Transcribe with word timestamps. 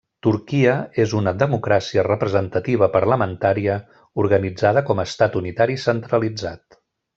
Turquia 0.25 0.71
és 1.03 1.11
una 1.19 1.33
democràcia 1.41 2.05
representativa 2.07 2.89
parlamentària 2.97 3.77
organitzada 4.25 4.85
com 4.91 5.03
a 5.03 5.07
estat 5.13 5.39
unitari 5.45 5.81
centralitzat. 5.87 6.83